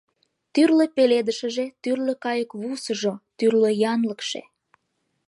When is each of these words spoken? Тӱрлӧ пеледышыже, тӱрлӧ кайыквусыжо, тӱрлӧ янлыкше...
Тӱрлӧ 0.53 0.85
пеледышыже, 0.95 1.65
тӱрлӧ 1.83 2.13
кайыквусыжо, 2.23 3.13
тӱрлӧ 3.37 3.71
янлыкше... 3.91 4.41